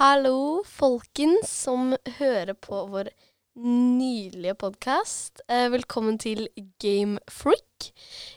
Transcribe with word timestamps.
Hallo, 0.00 0.62
folkens 0.64 1.50
som 1.66 1.90
hører 2.16 2.54
på 2.56 2.78
vår 2.88 3.10
nydelige 3.60 4.54
podkast. 4.62 5.42
Eh, 5.44 5.66
velkommen 5.68 6.16
til 6.16 6.46
Game 6.80 7.20
Freak. 7.28 7.90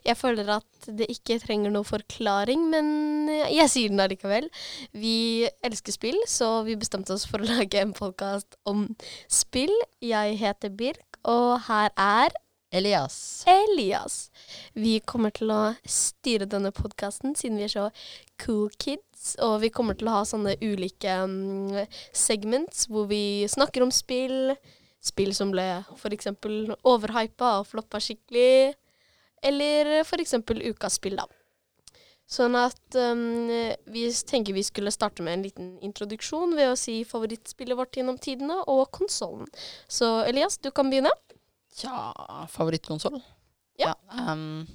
Jeg 0.03 0.17
føler 0.19 0.51
at 0.57 0.89
det 0.99 1.07
ikke 1.07 1.37
trenger 1.39 1.71
noe 1.71 1.87
forklaring, 1.87 2.65
men 2.67 3.31
jeg 3.31 3.71
sier 3.71 3.93
den 3.93 4.03
allikevel. 4.03 4.49
Vi 4.91 5.47
elsker 5.63 5.95
spill, 5.95 6.19
så 6.27 6.65
vi 6.67 6.75
bestemte 6.75 7.15
oss 7.15 7.23
for 7.31 7.39
å 7.39 7.47
lage 7.53 7.79
en 7.79 7.95
podkast 7.95 8.59
om 8.67 8.89
spill. 9.31 9.71
Jeg 10.03 10.35
heter 10.43 10.75
Birk, 10.83 11.21
og 11.23 11.61
her 11.69 11.95
er 11.95 12.35
Elias. 12.73 13.43
Elias. 13.47 14.31
Vi 14.73 14.95
kommer 15.05 15.29
til 15.29 15.51
å 15.53 15.75
styre 15.85 16.47
denne 16.49 16.71
podkasten 16.73 17.35
siden 17.37 17.59
vi 17.61 17.67
er 17.67 17.73
så 17.73 17.83
cool 18.41 18.71
kids. 18.81 19.35
Og 19.45 19.59
vi 19.61 19.69
kommer 19.69 19.97
til 19.99 20.09
å 20.09 20.15
ha 20.15 20.23
sånne 20.25 20.55
ulike 20.63 21.13
um, 21.21 21.75
segments 22.17 22.87
hvor 22.89 23.05
vi 23.11 23.45
snakker 23.51 23.85
om 23.85 23.93
spill. 23.93 24.55
Spill 25.03 25.35
som 25.37 25.51
ble 25.53 25.67
f.eks. 25.93 26.31
overhypa 26.81 27.59
og 27.59 27.69
floppa 27.69 28.01
skikkelig. 28.01 28.73
Eller 29.45 29.99
f.eks. 30.01 30.33
ukas 30.41 30.97
spill, 30.97 31.19
da. 31.21 31.29
Sånn 32.33 32.57
at 32.57 32.97
um, 32.97 33.51
vi 33.93 34.07
tenker 34.25 34.57
vi 34.57 34.65
skulle 34.65 34.95
starte 34.95 35.21
med 35.21 35.37
en 35.37 35.45
liten 35.45 35.69
introduksjon 35.85 36.57
ved 36.57 36.71
å 36.71 36.79
si 36.79 37.03
favorittspillet 37.05 37.77
vårt 37.77 38.01
gjennom 38.01 38.17
tidene 38.17 38.63
og 38.65 38.87
konsollen. 38.95 39.45
Så 39.85 40.23
Elias, 40.25 40.57
du 40.57 40.71
kan 40.73 40.89
begynne. 40.89 41.13
Tja, 41.73 42.13
favorittkonsoll? 42.53 43.21
Ja. 43.81 43.95
ehm, 44.13 44.67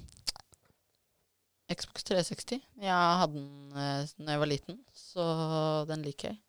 Xbox 1.69 2.03
360. 2.03 2.59
Jeg 2.81 3.19
hadde 3.21 3.39
den 3.39 3.71
uh, 3.71 4.03
da 4.25 4.33
jeg 4.33 4.41
var 4.41 4.49
liten, 4.49 4.79
så 4.91 5.25
den 5.87 6.03
liker 6.03 6.33
jeg. 6.33 6.39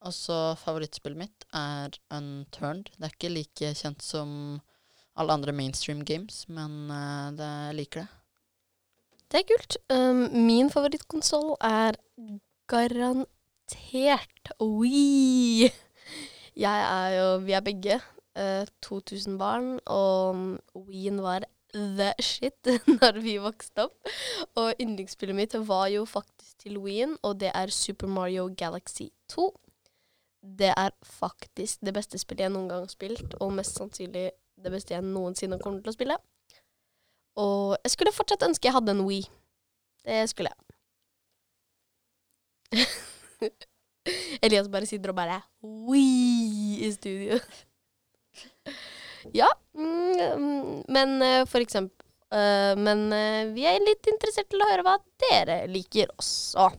Og 0.00 0.14
så 0.16 0.36
favorittspillet 0.56 1.20
mitt 1.20 1.44
er 1.52 1.92
Unturned. 2.16 2.88
Det 2.96 3.04
er 3.04 3.14
ikke 3.14 3.32
like 3.34 3.72
kjent 3.76 4.02
som 4.02 4.30
alle 5.20 5.34
andre 5.36 5.52
mainstream 5.52 6.00
games, 6.08 6.46
men 6.48 6.88
eh, 6.88 7.26
det, 7.36 7.48
jeg 7.66 7.76
liker 7.76 8.00
det. 8.00 8.08
Det 9.30 9.40
er 9.42 9.48
kult. 9.50 9.76
Um, 9.92 10.22
min 10.46 10.70
favorittkonsoll 10.72 11.52
er 11.60 11.98
garantert 12.70 14.54
Wii. 14.58 15.68
Jeg 16.56 16.86
er 16.86 17.12
jo 17.14 17.28
Vi 17.44 17.52
er 17.54 17.62
begge 17.62 18.00
eh, 18.36 18.66
2000 18.82 19.38
barn, 19.38 19.78
og 19.86 20.60
Wien 20.88 21.22
var 21.22 21.46
the 21.74 22.12
shit 22.22 22.66
når 23.00 23.20
vi 23.22 23.36
vokste 23.42 23.86
opp. 23.86 24.12
Og 24.58 24.74
yndlingsspillet 24.80 25.36
mitt 25.36 25.54
var 25.68 25.88
jo 25.92 26.04
faktisk 26.04 26.58
til 26.66 26.78
Wien, 26.82 27.16
og 27.22 27.40
det 27.40 27.52
er 27.54 27.74
Super 27.74 28.06
Mario 28.10 28.48
Galaxy 28.56 29.10
2. 29.28 29.50
Det 30.40 30.72
er 30.76 30.90
faktisk 31.04 31.80
det 31.84 31.94
beste 31.94 32.18
spillet 32.18 32.46
jeg 32.46 32.54
noen 32.54 32.68
gang 32.70 32.86
har 32.86 32.92
spilt, 32.92 33.34
og 33.40 33.52
mest 33.52 33.76
sannsynlig 33.76 34.30
det 34.60 34.72
beste 34.72 34.94
jeg 34.94 35.04
noensinne 35.04 35.60
kommer 35.60 35.80
til 35.80 35.92
å 35.92 35.96
spille. 35.96 36.16
Og 37.40 37.76
jeg 37.84 37.94
skulle 37.94 38.12
fortsatt 38.12 38.44
ønske 38.48 38.68
jeg 38.68 38.76
hadde 38.76 38.96
en 38.96 39.06
Wii. 39.06 39.24
Det 40.04 40.22
skulle 40.32 40.50
jeg. 40.52 40.60
Elias 44.44 44.68
bare 44.72 44.86
sitter 44.88 45.12
og 45.12 45.16
bare 45.16 45.40
Wii 45.62 46.86
i 46.86 46.92
studio. 46.92 47.40
Ja, 49.36 49.48
mm, 49.76 50.84
men 50.88 51.22
eh, 51.22 51.44
for 51.48 51.62
eksempel 51.62 52.06
uh, 52.34 52.74
Men 52.78 53.08
eh, 53.12 53.50
vi 53.54 53.66
er 53.68 53.80
litt 53.84 54.06
interessert 54.10 54.50
til 54.52 54.62
å 54.62 54.68
høre 54.70 54.84
hva 54.86 54.98
dere 55.22 55.62
liker 55.70 56.10
også. 56.16 56.70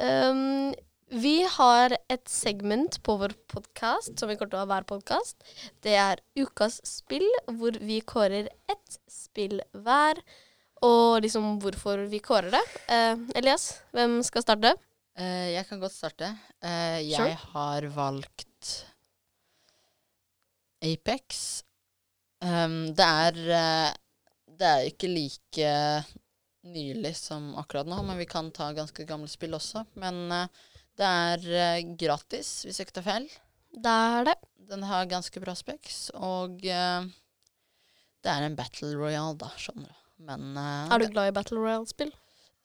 Um, 0.00 0.72
vi 1.10 1.40
har 1.42 1.92
et 2.08 2.28
segment 2.30 3.00
på 3.02 3.16
vår 3.20 3.34
podkast 3.50 4.14
som 4.20 4.30
vi 4.30 4.36
kommer 4.38 4.52
til 4.52 4.60
å 4.60 4.62
ha 4.62 4.68
hver 4.70 4.86
podkast. 4.88 5.42
Det 5.82 5.96
er 5.98 6.22
Ukas 6.38 6.78
spill, 6.86 7.26
hvor 7.58 7.74
vi 7.82 7.98
kårer 8.00 8.46
ett 8.70 9.00
spill 9.10 9.58
hver. 9.74 10.22
Og 10.86 11.18
liksom 11.20 11.58
hvorfor 11.60 12.06
vi 12.08 12.22
kårer 12.24 12.54
det. 12.54 12.62
Uh, 12.88 13.26
Elias, 13.36 13.82
hvem 13.92 14.20
skal 14.24 14.46
starte? 14.46 14.72
Uh, 15.18 15.50
jeg 15.52 15.66
kan 15.68 15.82
godt 15.82 15.92
starte. 15.92 16.30
Uh, 16.64 16.96
jeg 17.02 17.18
Sure. 17.18 17.36
har 17.52 17.88
valgt 17.92 18.70
Apex. 20.80 21.62
Um, 22.40 22.94
det 22.96 23.04
er 23.04 23.38
eh, 23.52 23.92
Det 24.60 24.68
er 24.68 24.86
ikke 24.88 25.08
like 25.12 25.72
nylig 26.68 27.14
som 27.16 27.54
akkurat 27.60 27.88
nå, 27.88 28.00
men 28.04 28.18
vi 28.20 28.26
kan 28.28 28.50
ta 28.52 28.70
ganske 28.76 29.04
gamle 29.08 29.28
spill 29.30 29.56
også. 29.56 29.84
Men 30.00 30.26
eh, 30.34 30.66
det 31.00 31.08
er 31.08 31.46
eh, 31.62 31.92
gratis, 32.00 32.60
hvis 32.64 32.80
jeg 32.80 32.88
ikke 32.88 32.98
tar 33.00 33.08
feil. 33.08 33.28
Det 33.70 33.96
er 34.14 34.28
det. 34.28 34.36
Den 34.70 34.84
har 34.86 35.08
ganske 35.10 35.40
bra 35.42 35.54
specs, 35.58 36.10
og 36.14 36.60
uh, 36.62 37.06
det 38.22 38.30
er 38.30 38.44
en 38.46 38.54
battle 38.54 38.92
royale, 38.94 39.34
da, 39.40 39.48
skjønner 39.58 39.88
du. 39.88 39.96
Men 40.28 40.52
uh, 40.54 40.92
Er 40.92 41.02
du 41.02 41.08
glad 41.10 41.30
i 41.30 41.34
Battle 41.34 41.58
Royale-spill? 41.58 42.12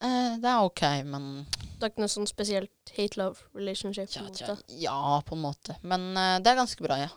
Uh, 0.04 0.36
det 0.38 0.52
er 0.52 0.68
ok, 0.68 0.84
men 1.10 1.26
Det 1.48 1.88
er 1.88 1.94
ikke 1.94 2.04
noe 2.04 2.14
sånn 2.14 2.30
spesielt 2.30 2.94
hate-love 2.98 3.48
relationship? 3.58 4.12
Ja, 4.14 4.28
måte. 4.28 4.58
Ja, 4.84 5.00
på 5.26 5.38
en 5.38 5.46
måte. 5.48 5.80
Men 5.82 6.12
det 6.14 6.52
er 6.52 6.60
ganske 6.62 6.86
bra, 6.86 7.00
ja. 7.08 7.10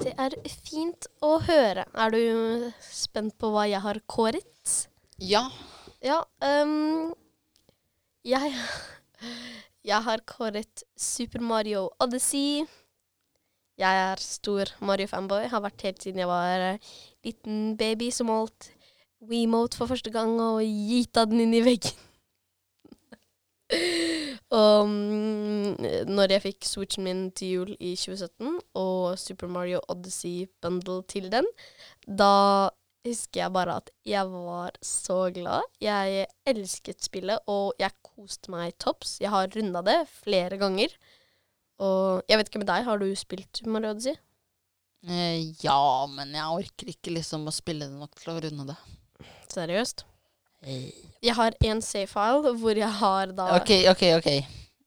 Det 0.00 0.14
er 0.16 0.32
fint 0.48 1.06
å 1.20 1.34
høre. 1.44 1.84
Er 1.92 2.14
du 2.14 2.70
spent 2.80 3.34
på 3.40 3.50
hva 3.52 3.66
jeg 3.68 3.82
har 3.84 4.00
kåret? 4.08 4.76
Ja. 5.20 5.44
Ja, 6.00 6.22
Um, 6.40 7.12
jeg 8.24 8.54
Jeg 9.84 10.02
har 10.04 10.22
kåret 10.24 10.84
Super 10.96 11.40
Mario 11.40 11.90
Odyssey. 12.00 12.64
Jeg 13.80 14.00
er 14.12 14.20
stor 14.20 14.72
Mario-fanboy. 14.80 15.48
Har 15.48 15.64
vært 15.64 15.84
helt 15.84 16.02
siden 16.02 16.20
jeg 16.20 16.28
var 16.28 16.64
eh, 16.64 16.90
liten 17.24 17.76
baby 17.80 18.10
som 18.12 18.28
holdt 18.32 18.72
WeMote 19.20 19.76
for 19.76 19.88
første 19.88 20.12
gang 20.12 20.40
og 20.40 20.60
gita 20.64 21.24
den 21.28 21.44
inn 21.44 21.56
i 21.56 21.64
veggen. 21.64 21.96
og 24.50 24.88
mm, 24.90 26.08
når 26.10 26.34
jeg 26.34 26.42
fikk 26.42 26.66
Switchen 26.66 27.06
min 27.06 27.22
til 27.36 27.54
jul 27.54 27.72
i 27.78 27.94
2017 27.94 28.56
og 28.80 29.18
Super 29.20 29.50
Mario 29.50 29.80
Odyssey 29.92 30.48
bundle 30.62 31.04
til 31.10 31.30
den, 31.30 31.46
da 32.06 32.70
husker 33.06 33.44
jeg 33.44 33.54
bare 33.54 33.78
at 33.80 33.92
jeg 34.04 34.26
var 34.32 34.74
så 34.84 35.20
glad. 35.34 35.68
Jeg 35.80 36.26
elsket 36.50 37.06
spillet, 37.06 37.38
og 37.46 37.78
jeg 37.80 37.94
koste 38.04 38.52
meg 38.52 38.74
topps. 38.82 39.18
Jeg 39.22 39.32
har 39.32 39.48
runda 39.54 39.84
det 39.86 40.00
flere 40.10 40.58
ganger. 40.60 40.98
Og 41.80 42.26
jeg 42.28 42.40
vet 42.40 42.50
ikke 42.50 42.64
med 42.64 42.72
deg, 42.72 42.84
har 42.84 43.00
du 43.00 43.08
spilt 43.16 43.62
Mario 43.66 43.94
Odyssey? 43.94 44.18
Eh, 45.08 45.54
ja, 45.62 45.80
men 46.12 46.34
jeg 46.36 46.60
orker 46.60 46.92
ikke 46.92 47.14
liksom 47.14 47.46
å 47.48 47.54
spille 47.54 47.88
det 47.88 47.96
nok 47.96 48.18
til 48.20 48.34
å 48.34 48.40
runde 48.44 48.72
det. 48.74 48.80
Seriøst? 49.50 50.04
Jeg 51.22 51.34
har 51.34 51.52
en 51.64 51.82
save-file 51.82 52.52
hvor 52.60 52.76
jeg 52.76 52.92
har 52.92 53.26
da 53.36 53.42
OK, 53.56 53.70
OK, 53.90 54.02
OK. 54.18 54.28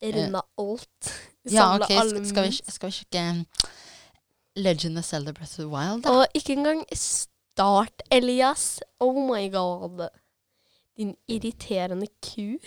runda 0.03 0.41
alt. 0.59 1.13
Ja, 1.45 1.49
Samla 1.57 1.85
ok, 1.85 1.91
alle 1.91 2.19
sk- 2.19 2.25
skal 2.29 2.43
vi, 2.43 2.49
moves. 2.49 2.73
skal 2.73 2.87
vi 2.87 2.91
sjekke 2.97 3.23
um, 3.29 3.45
Legend 4.55 4.97
of 4.97 5.03
Zelda 5.05 5.31
Breath 5.31 5.51
of 5.59 5.63
the 5.63 5.67
Wild, 5.67 6.03
da? 6.03 6.09
Og 6.09 6.27
ikke 6.35 6.53
engang 6.53 6.83
start, 6.93 7.93
Elias. 8.11 8.79
Oh 8.99 9.15
my 9.35 9.51
god. 9.51 10.07
Din 10.97 11.15
irriterende 11.27 12.07
ku. 12.21 12.57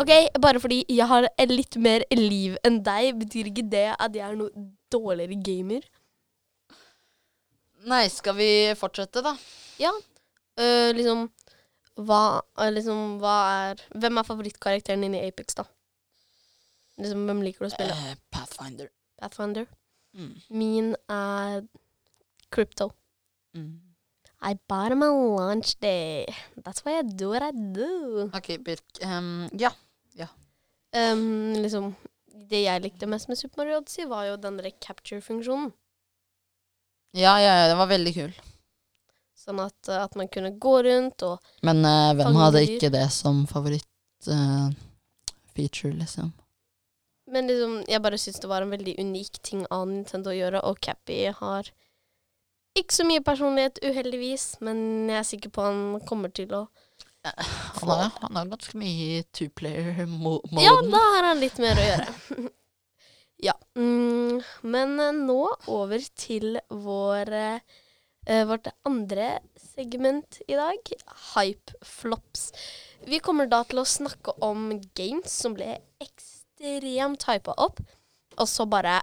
OK, 0.00 0.08
bare 0.42 0.60
fordi 0.60 0.84
jeg 0.88 1.08
har 1.08 1.26
litt 1.50 1.76
mer 1.76 2.00
liv 2.16 2.54
enn 2.64 2.78
deg, 2.86 3.18
betyr 3.20 3.50
ikke 3.50 3.66
det 3.70 3.88
at 4.00 4.14
jeg 4.16 4.24
er 4.30 4.36
noe 4.38 4.50
dårligere 4.92 5.36
gamer. 5.44 5.80
Nei, 7.88 8.08
skal 8.12 8.36
vi 8.36 8.50
fortsette, 8.76 9.22
da? 9.24 9.34
Ja. 9.80 9.92
Uh, 10.60 10.90
liksom 10.92 11.28
hva, 12.00 12.40
øh, 12.60 12.70
liksom 12.74 13.18
hva 13.20 13.34
er 13.70 13.80
Hvem 13.96 14.18
er 14.18 14.26
favorittkarakteren 14.26 15.04
din 15.04 15.14
i 15.16 15.22
Apex, 15.26 15.54
da? 15.56 15.64
Liksom, 17.00 17.24
hvem 17.28 17.42
liker 17.44 17.64
du 17.64 17.70
å 17.70 17.74
spille? 17.74 17.96
Uh, 17.96 18.16
Pathfinder. 18.32 18.90
Pathfinder. 19.20 19.68
Mm. 20.16 20.32
Min 20.50 20.90
er 21.08 21.62
Crypto. 22.52 22.90
Mm. 23.56 23.78
I 24.42 24.56
bought 24.68 24.92
him 24.92 25.02
a 25.02 25.10
launch 25.10 25.78
day. 25.80 26.26
That's 26.56 26.84
why 26.84 26.98
I 26.98 27.02
do 27.02 27.30
what 27.30 27.42
I 27.42 27.52
do. 27.52 28.30
OK, 28.34 28.56
Birk. 28.64 28.84
Um, 29.04 29.48
ja. 29.52 29.72
Um, 30.92 31.52
liksom, 31.54 31.94
det 32.50 32.64
jeg 32.64 32.82
likte 32.82 33.06
mest 33.06 33.28
med 33.28 33.38
Super 33.38 33.62
Mario 33.62 33.76
Odyssey, 33.78 34.04
var 34.10 34.24
jo 34.26 34.36
den 34.36 34.58
der 34.58 34.70
capture-funksjonen. 34.82 35.70
Ja. 37.12 37.40
Ja, 37.40 37.42
ja, 37.42 37.68
den 37.68 37.78
var 37.78 37.86
veldig 37.90 38.14
kul. 38.14 38.32
Sånn 39.40 39.60
at, 39.64 39.88
uh, 39.88 40.02
at 40.04 40.16
man 40.18 40.28
kunne 40.28 40.50
gå 40.60 40.82
rundt 40.84 41.22
og 41.26 41.38
Men 41.66 41.84
eh, 41.84 42.14
hvem 42.14 42.26
Fange 42.28 42.40
hadde 42.44 42.60
dyr. 42.60 42.66
ikke 42.76 42.90
det 42.92 43.10
som 43.14 43.46
favoritt-feature, 43.50 45.94
liksom? 45.96 46.32
Men 47.30 47.46
liksom, 47.48 47.84
jeg 47.88 48.02
bare 48.02 48.18
syns 48.18 48.40
det 48.42 48.48
var 48.50 48.62
en 48.62 48.70
veldig 48.74 48.94
unik 49.00 49.42
ting 49.46 49.66
av 49.70 49.88
Nintendo 49.88 50.30
å 50.32 50.34
gjøre, 50.36 50.60
og 50.66 50.80
Cappy 50.82 51.32
har 51.38 51.64
ikke 52.78 52.94
så 52.94 53.04
mye 53.06 53.22
personlighet, 53.26 53.78
uheldigvis, 53.82 54.44
men 54.62 55.08
jeg 55.10 55.18
er 55.18 55.26
sikker 55.26 55.50
på 55.54 55.62
han 55.66 56.00
kommer 56.06 56.28
til 56.34 56.52
å 56.54 56.68
Han 57.20 57.90
har, 57.90 58.10
han 58.22 58.36
har 58.38 58.46
ganske 58.48 58.78
mye 58.80 59.22
two-player-moden. 59.36 60.56
Ja, 60.62 60.72
da 60.80 61.00
har 61.16 61.24
han 61.30 61.40
litt 61.42 61.58
mer 61.60 61.76
å 61.76 61.84
gjøre. 61.84 62.06
ja. 63.42 63.54
Mm, 63.78 64.40
men 64.62 64.98
eh, 65.00 65.16
nå 65.16 65.40
over 65.70 66.04
til 66.18 66.58
vår, 66.68 67.32
eh, 67.32 68.42
vårt 68.48 68.68
andre 68.88 69.38
segment 69.60 70.40
i 70.46 70.58
dag, 70.58 70.92
hype 71.34 71.78
flops. 71.86 72.50
Vi 73.08 73.20
kommer 73.24 73.48
da 73.48 73.62
til 73.64 73.80
å 73.82 73.88
snakke 73.88 74.36
om 74.44 74.74
games 74.96 75.32
som 75.32 75.56
ble 75.56 75.78
ekstremt 76.02 77.24
hypa 77.30 77.56
opp, 77.56 77.80
og 78.36 78.48
så 78.48 78.68
bare 78.68 79.00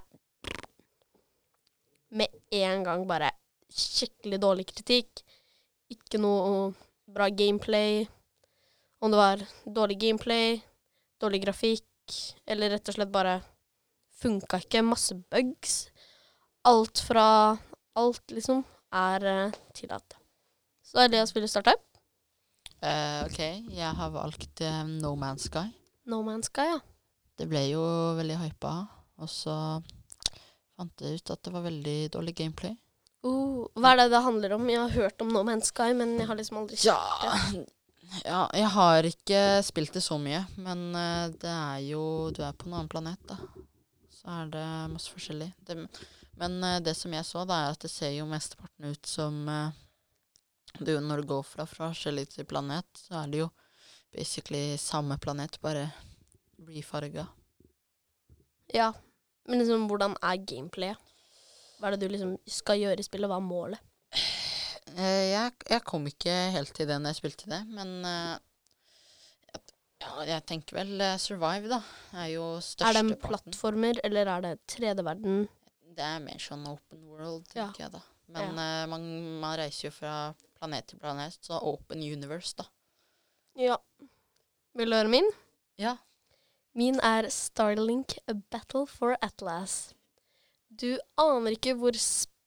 Med 2.08 2.32
en 2.56 2.86
gang 2.86 3.02
bare 3.04 3.34
skikkelig 3.68 4.38
dårlig 4.40 4.64
kritikk. 4.70 5.26
Ikke 5.92 6.22
noe 6.24 6.70
bra 7.04 7.28
gameplay. 7.28 8.06
Om 9.04 9.12
det 9.12 9.20
var 9.20 9.44
dårlig 9.66 9.98
gameplay, 10.00 10.62
dårlig 11.20 11.42
grafikk, 11.44 12.16
eller 12.48 12.72
rett 12.72 12.88
og 12.88 12.96
slett 12.96 13.12
bare 13.12 13.42
funka 14.22 14.62
ikke. 14.64 14.84
Masse 14.86 15.16
bugs. 15.32 15.88
Alt 16.68 17.02
fra 17.08 17.58
Alt, 17.98 18.30
liksom, 18.30 18.62
er 18.94 19.24
uh, 19.26 19.54
tillatt. 19.74 20.20
Så 20.86 21.02
Elias, 21.02 21.32
vil 21.34 21.48
du 21.48 21.50
starte? 21.50 21.74
Eh, 22.78 23.24
ok, 23.26 23.40
jeg 23.74 23.94
har 23.98 24.12
valgt 24.14 24.62
uh, 24.62 24.84
No 24.86 25.16
Man's 25.18 25.48
Sky. 25.50 25.66
No 26.06 26.22
Man's 26.22 26.52
Sky, 26.52 26.68
ja. 26.76 26.78
Det 27.38 27.48
ble 27.50 27.64
jo 27.72 27.82
veldig 28.20 28.38
hypa, 28.44 28.74
og 29.18 29.32
så 29.34 29.56
fant 30.78 31.02
jeg 31.02 31.18
ut 31.18 31.34
at 31.34 31.42
det 31.42 31.54
var 31.56 31.66
veldig 31.66 31.98
dårlig 32.14 32.36
gameplay. 32.38 32.78
Uh, 33.26 33.66
hva 33.74 33.96
er 33.96 34.04
det 34.04 34.12
det 34.14 34.22
handler 34.28 34.54
om? 34.60 34.70
Jeg 34.70 34.84
har 34.84 34.94
hørt 34.94 35.26
om 35.26 35.34
No 35.34 35.42
Man's 35.48 35.74
Sky, 35.74 35.90
men 35.98 36.14
jeg 36.22 36.30
har 36.30 36.38
liksom 36.38 36.62
aldri 36.62 36.78
Ja, 36.86 37.00
ja 38.30 38.44
jeg 38.62 38.74
har 38.78 39.10
ikke 39.10 39.42
spilt 39.66 39.98
det 39.98 40.06
så 40.06 40.20
mye, 40.22 40.44
men 40.62 40.92
det 41.42 41.50
er 41.50 41.82
jo 41.90 42.30
Du 42.30 42.44
er 42.46 42.54
på 42.54 42.70
en 42.70 42.78
annen 42.78 42.94
planet, 42.94 43.26
da. 43.26 43.42
Så 44.28 44.34
er 44.36 44.48
det 44.52 44.62
masse 44.92 45.12
forskjellig. 45.14 45.46
Det, 45.64 45.76
men 46.36 46.56
eh, 46.64 46.82
det 46.84 46.98
som 47.00 47.14
jeg 47.16 47.24
så, 47.24 47.46
da, 47.48 47.62
er 47.64 47.76
at 47.78 47.86
det 47.86 47.92
ser 47.94 48.10
jo 48.12 48.26
mesteparten 48.28 48.90
ut 48.92 49.08
som 49.08 49.38
eh, 49.48 49.78
det 50.82 50.98
jo 50.98 51.00
Når 51.00 51.22
du 51.22 51.30
går 51.30 51.46
fra 51.48 51.64
forskjellig 51.64 52.26
til 52.34 52.46
planet, 52.46 52.86
så 53.00 53.22
er 53.22 53.32
det 53.32 53.40
jo 53.40 53.48
basically 54.12 54.76
samme 54.78 55.16
planet, 55.18 55.56
bare 55.64 55.86
refarga. 56.68 57.24
Ja. 58.76 58.92
Men 59.48 59.64
liksom, 59.64 59.88
hvordan 59.88 60.18
er 60.20 60.44
gameplayet? 60.44 61.00
Hva 61.80 61.88
er 61.88 61.96
det 61.96 62.04
du 62.04 62.12
liksom 62.12 62.36
skal 62.52 62.84
gjøre 62.84 63.00
i 63.00 63.08
spillet? 63.08 63.32
Hva 63.32 63.40
er 63.40 63.48
målet? 63.48 63.80
Eh, 64.92 65.32
jeg, 65.32 65.56
jeg 65.72 65.88
kom 65.88 66.12
ikke 66.12 66.36
helt 66.52 66.76
til 66.76 66.92
det 66.92 67.00
når 67.00 67.16
jeg 67.16 67.22
spilte 67.22 67.54
det, 67.56 67.64
men 67.72 67.96
ja, 70.08 70.26
jeg 70.32 70.44
tenker 70.50 70.78
vel 70.80 70.94
uh, 71.02 71.16
Survive, 71.22 71.70
da. 71.72 71.80
Er 72.24 72.32
jo 72.34 72.46
største 72.64 72.88
Er 72.90 72.98
det 72.98 73.04
en 73.06 73.22
plattformer, 73.22 74.00
eller 74.08 74.32
er 74.34 74.46
det 74.46 74.54
3D-verden? 74.72 75.48
Det 75.98 76.06
er 76.06 76.20
mer 76.24 76.42
sånn 76.42 76.66
open 76.70 77.04
world, 77.10 77.48
Ja. 77.56 77.68
tenker 77.68 77.88
jeg 77.88 77.94
da. 77.98 78.02
Men 78.36 78.58
eh, 78.60 78.84
man, 78.92 79.06
man 79.42 79.56
reiser 79.58 79.88
jo 79.88 79.94
fra 79.96 80.14
planet 80.60 80.90
til 80.92 81.00
planet, 81.00 81.38
så 81.42 81.58
open 81.64 82.02
universe, 82.04 82.54
da. 82.60 82.66
Ja. 83.58 83.78
Vil 84.78 84.92
du 84.92 84.98
høre 84.98 85.10
min? 85.10 85.30
Ja. 85.80 85.96
Min 86.78 87.00
er 87.02 87.30
Starlink 87.34 88.18
A 88.30 88.36
Battle 88.52 88.84
for 88.92 89.16
Atlas. 89.26 89.94
Du 90.70 90.98
aner 91.18 91.56
ikke 91.56 91.74
hvor 91.80 91.96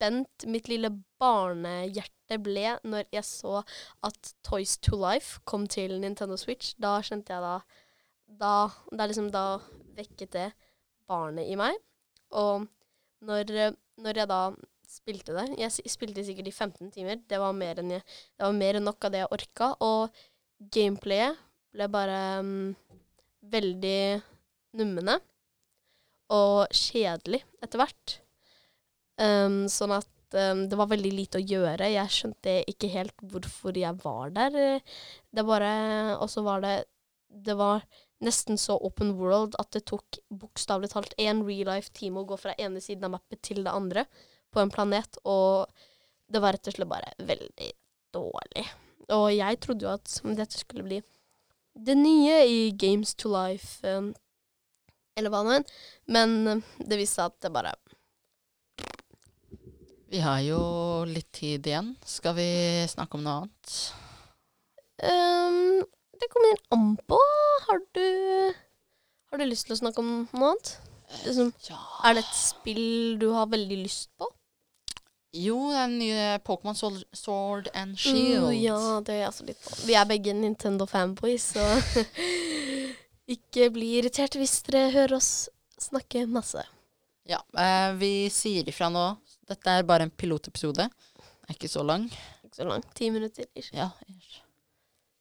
spent 0.01 0.47
mitt 0.49 0.69
lille 0.71 0.89
barnehjerte 1.21 2.39
ble 2.41 2.79
når 2.89 3.09
jeg 3.13 3.27
så 3.27 3.61
at 4.07 4.33
Toys 4.47 4.79
to 4.81 4.97
Life 4.97 5.43
kom 5.45 5.67
til 5.69 5.99
Nintendo 6.01 6.39
Switch. 6.41 6.73
Da 6.81 7.01
skjønte 7.05 7.37
jeg 7.37 7.45
da 7.45 7.61
Da, 8.31 8.71
da, 8.95 9.07
liksom, 9.11 9.33
da 9.35 9.59
vekket 9.97 10.33
det 10.33 10.49
barnet 11.11 11.49
i 11.51 11.57
meg. 11.59 11.75
Og 12.31 12.69
når, 13.27 13.75
når 13.99 14.21
jeg 14.21 14.31
da 14.31 14.43
spilte 14.87 15.35
det 15.35 15.59
Jeg 15.59 15.91
spilte 15.91 16.25
sikkert 16.25 16.47
i 16.47 16.55
15 16.55 16.93
timer. 16.95 17.19
Det 17.29 17.41
var 17.43 17.53
mer 17.53 17.83
enn, 17.83 17.91
jeg, 17.91 18.03
det 18.39 18.47
var 18.47 18.55
mer 18.55 18.79
enn 18.79 18.87
nok 18.87 19.05
av 19.05 19.13
det 19.13 19.25
jeg 19.25 19.33
orka. 19.35 19.73
Og 19.83 20.23
gameplayet 20.73 21.43
ble 21.75 21.91
bare 21.91 22.23
um, 22.41 22.73
veldig 23.51 24.23
nummende 24.79 25.19
og 26.31 26.71
kjedelig 26.71 27.43
etter 27.63 27.83
hvert. 27.83 28.21
Um, 29.21 29.65
sånn 29.69 29.93
at 29.93 30.37
um, 30.39 30.65
det 30.71 30.79
var 30.81 30.91
veldig 30.91 31.11
lite 31.13 31.41
å 31.41 31.45
gjøre. 31.45 31.91
Jeg 31.93 32.15
skjønte 32.15 32.55
ikke 32.71 32.93
helt 32.95 33.27
hvorfor 33.33 33.77
jeg 33.77 33.99
var 34.05 34.33
der. 34.37 34.81
Det 35.31 35.45
bare 35.47 35.73
Og 36.21 36.31
så 36.33 36.45
var 36.47 36.65
det 36.65 36.77
Det 37.29 37.55
var 37.59 37.85
nesten 38.21 38.59
så 38.59 38.77
open 38.77 39.15
world 39.19 39.55
at 39.61 39.71
det 39.73 39.87
tok 39.89 40.19
bokstavelig 40.29 40.91
talt 40.93 41.15
én 41.19 41.45
real 41.47 41.71
life 41.71 41.93
time 41.97 42.21
å 42.21 42.29
gå 42.29 42.37
fra 42.37 42.57
ene 42.59 42.81
siden 42.85 43.07
av 43.09 43.15
mappet 43.17 43.41
til 43.49 43.63
det 43.65 43.73
andre 43.73 44.05
på 44.53 44.61
en 44.61 44.73
planet, 44.73 45.17
og 45.25 45.71
det 46.29 46.43
var 46.43 46.57
rett 46.57 46.69
og 46.69 46.75
slett 46.75 46.91
bare 46.91 47.15
veldig 47.17 47.71
dårlig. 48.13 48.67
Og 49.17 49.29
jeg 49.33 49.61
trodde 49.63 49.87
jo 49.87 49.95
at 49.95 50.17
dette 50.37 50.61
skulle 50.61 50.85
bli 50.87 51.01
det 51.75 51.97
nye 51.97 52.43
i 52.51 52.59
Games 52.77 53.15
to 53.15 53.31
Life, 53.33 53.79
um, 53.87 54.13
eller 55.17 55.33
hva 55.33 55.45
nå 55.47 55.57
enn, 55.57 55.69
men 56.11 56.63
det 56.83 56.99
viste 56.99 57.21
seg 57.21 57.31
at 57.31 57.47
det 57.47 57.55
bare 57.55 57.73
Vi 60.11 60.19
har 60.25 60.41
jo 60.43 60.61
litt 61.07 61.29
tid 61.37 61.67
igjen. 61.71 61.93
Skal 62.07 62.35
vi 62.39 62.49
snakke 62.91 63.19
om 63.19 63.23
noe 63.27 63.37
annet? 63.45 63.75
um, 65.07 65.85
Det 66.21 66.29
kommer 66.33 66.59
an 66.75 66.97
på. 67.09 67.19
Har 67.69 67.79
du 67.95 68.55
Har 69.31 69.39
du 69.39 69.45
lyst 69.47 69.69
til 69.69 69.77
å 69.77 69.81
snakke 69.85 70.03
om 70.03 70.11
noe 70.33 70.51
annet? 70.51 70.73
Liksom, 71.25 71.53
Ja. 71.69 71.79
er 72.05 72.15
det 72.15 72.25
et 72.25 72.35
spill 72.39 73.19
du 73.19 73.31
har 73.35 73.47
veldig 73.47 73.79
lyst 73.85 74.11
på? 74.19 74.27
Jo, 75.33 75.71
den 75.71 75.99
nye 76.01 76.39
Pokémon 76.43 76.75
Sword, 76.75 77.69
and 77.75 77.97
Shield. 77.99 78.49
Uh, 78.49 78.55
ja, 78.55 79.01
det 79.01 79.15
er 79.15 79.19
jeg 79.21 79.29
også 79.31 79.47
litt 79.47 79.63
på. 79.63 79.77
Vi 79.87 79.95
er 79.95 80.05
begge 80.11 80.35
Nintendo 80.35 80.87
fanboys, 80.91 81.53
så 81.55 81.63
ikke 83.35 83.71
bli 83.75 83.93
irritert 84.01 84.35
hvis 84.39 84.57
dere 84.67 84.91
hører 84.91 85.17
oss 85.21 85.49
snakke 85.81 86.27
masse. 86.27 86.65
Ja, 87.31 87.39
eh, 87.55 87.93
vi 87.95 88.29
sier 88.35 88.67
ifra 88.69 88.89
nå. 88.91 89.05
Dette 89.51 89.73
er 89.81 89.87
bare 89.89 90.07
en 90.07 90.13
pilotepisode. 90.15 90.87
Er 91.49 91.57
ikke 91.57 91.71
så 91.71 91.83
lang. 91.87 92.07
Ikke 92.47 92.61
så 92.61 92.69
lang. 92.69 92.85
Ti 92.95 93.11
minutter. 93.11 93.49
ish. 93.59 93.73
Ja. 93.75 93.91
ish. 94.09 94.41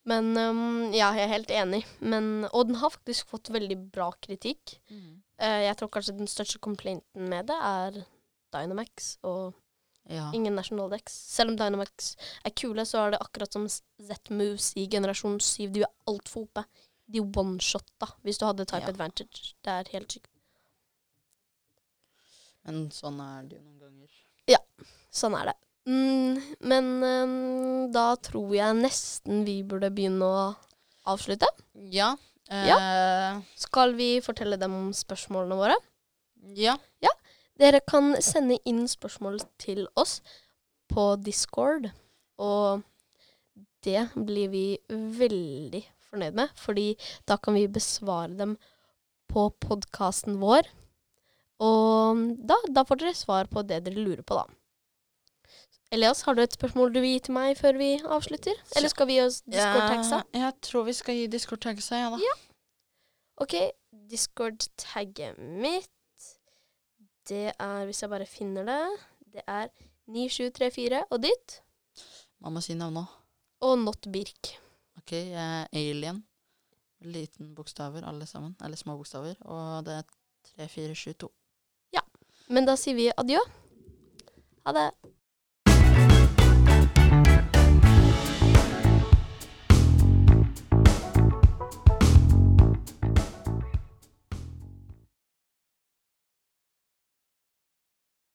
Men 0.10 0.32
um, 0.38 0.92
ja, 0.96 1.12
jeg 1.18 1.26
er 1.28 1.34
helt 1.34 1.52
enig. 1.54 1.82
Men, 2.02 2.48
og 2.54 2.70
den 2.70 2.78
har 2.82 2.94
faktisk 2.94 3.30
fått 3.30 3.52
veldig 3.54 3.78
bra 3.94 4.10
kritikk. 4.24 4.78
Eh, 4.90 5.62
jeg 5.68 5.76
tror 5.80 5.92
kanskje 5.94 6.18
den 6.18 6.30
største 6.30 6.60
complainten 6.64 7.30
med 7.30 7.50
det 7.52 7.58
er 7.58 8.00
Dynamax 8.54 9.18
og 9.28 9.54
ja. 10.10 10.30
ingen 10.34 10.56
National 10.58 10.90
Dex. 10.92 11.14
Selv 11.36 11.54
om 11.54 11.60
Dynamax 11.60 12.14
er 12.46 12.56
kule, 12.58 12.86
så 12.90 13.04
er 13.06 13.14
det 13.16 13.22
akkurat 13.22 13.54
som 13.54 13.68
Z-moves 13.70 14.72
i 14.80 14.88
generasjon 14.90 15.38
7. 15.44 15.68
De 15.76 15.86
er 15.86 15.94
altfor 16.10 16.48
oppe. 16.48 16.66
De 17.10 17.22
one-shotta 17.22 18.12
hvis 18.26 18.38
du 18.42 18.46
hadde 18.46 18.66
type 18.70 18.86
Ja. 18.86 18.94
advantage. 18.94 19.54
Det 19.66 19.76
er 19.76 19.94
helt 19.94 20.12
sykt. 20.18 20.32
Men 22.70 22.84
sånn 22.94 23.18
er 23.24 23.48
det 23.50 23.58
jo 23.58 23.64
noen 23.66 23.80
ganger. 23.82 24.10
Ja, 24.50 24.60
Sånn 25.10 25.34
er 25.34 25.50
det. 25.50 25.56
Mm, 25.90 26.36
men 26.70 26.90
um, 27.02 27.38
da 27.94 28.12
tror 28.22 28.52
jeg 28.54 28.78
nesten 28.78 29.42
vi 29.48 29.56
burde 29.66 29.90
begynne 29.90 30.28
å 30.28 30.44
avslutte. 31.10 31.50
Ja. 31.90 32.12
eh, 32.78 33.40
Skal 33.58 33.96
vi 33.98 34.12
fortelle 34.22 34.60
dem 34.62 34.76
om 34.78 34.92
spørsmålene 34.94 35.58
våre? 35.58 35.80
ja. 37.02 37.10
Dere 37.60 37.82
kan 37.84 38.14
sende 38.24 38.56
inn 38.70 38.86
spørsmål 38.88 39.42
til 39.60 39.82
oss 40.00 40.22
på 40.88 41.10
Discord, 41.20 41.90
og 42.40 42.86
det 43.84 44.06
blir 44.16 44.48
vi 44.54 44.62
veldig 44.88 45.82
fornøyd 46.08 46.38
med, 46.40 46.54
fordi 46.56 46.94
da 47.28 47.36
kan 47.36 47.58
vi 47.58 47.66
besvare 47.68 48.38
dem 48.40 48.56
på 49.28 49.50
podkasten 49.60 50.40
vår. 50.40 50.70
Og 51.60 52.24
da, 52.48 52.56
da 52.72 52.86
får 52.88 53.02
dere 53.02 53.18
svar 53.18 53.50
på 53.52 53.64
det 53.68 53.82
dere 53.86 54.00
lurer 54.00 54.24
på, 54.24 54.38
da. 54.40 54.46
Elias, 55.92 56.22
har 56.28 56.36
du 56.38 56.44
et 56.44 56.54
spørsmål 56.54 56.92
du 56.94 57.00
vil 57.02 57.16
gi 57.16 57.22
til 57.26 57.34
meg 57.34 57.56
før 57.58 57.80
vi 57.80 57.90
avslutter? 58.06 58.58
Eller 58.78 58.92
skal 58.92 59.10
vi 59.10 59.16
gi 59.18 59.24
oss 59.24 59.40
Discord-tagsa? 59.50 60.22
Ja, 60.36 60.44
jeg 60.46 60.58
tror 60.68 60.86
vi 60.86 60.94
skal 60.94 61.18
gi 61.18 61.30
Discord-tagsa, 61.34 62.02
ja 62.04 62.12
da. 62.14 62.20
Ja. 62.22 62.36
Ok, 63.42 63.56
Discord-tagget 64.12 65.40
mitt 65.40 65.90
Det 67.30 67.54
er, 67.56 67.86
hvis 67.88 68.02
jeg 68.04 68.12
bare 68.12 68.28
finner 68.28 68.68
det 68.68 68.80
Det 69.34 69.44
er 69.48 69.70
9734 70.10 71.04
og 71.10 71.22
ditt. 71.24 71.60
Man 72.42 72.56
må 72.56 72.62
si 72.66 72.76
navnet 72.78 73.06
òg. 73.06 73.16
Og 73.70 73.76
Not 73.82 74.08
Birk. 74.14 74.54
Ok, 74.98 75.12
jeg 75.12 75.34
er 75.36 75.68
alien. 75.76 76.24
Liten 77.04 77.52
bokstaver, 77.56 78.06
alle 78.08 78.26
sammen. 78.30 78.56
Eller 78.64 78.80
små 78.80 78.96
bokstaver. 78.98 79.36
Og 79.46 79.86
det 79.86 80.00
er 80.00 80.08
3472. 80.56 81.30
Men 82.50 82.66
da 82.66 82.74
sier 82.78 82.98
vi 82.98 83.10
adjø. 83.14 83.40
Ha 84.66 84.74
det. 84.74 84.88